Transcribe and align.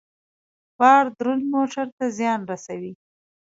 بار 0.79 1.05
دروند 1.17 1.43
موټر 1.53 1.87
ته 1.97 2.05
زیان 2.17 2.41
رسوي. 2.51 2.93